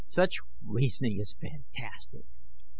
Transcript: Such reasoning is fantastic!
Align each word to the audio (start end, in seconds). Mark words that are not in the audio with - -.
Such 0.07 0.39
reasoning 0.65 1.19
is 1.19 1.35
fantastic! 1.39 2.25